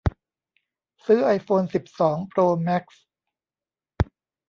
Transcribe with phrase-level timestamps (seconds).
[1.05, 3.03] ซื้อไอโฟนสิบสองโปรแม็กซ์